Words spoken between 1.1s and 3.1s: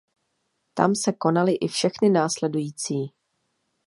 konaly i všechny následující.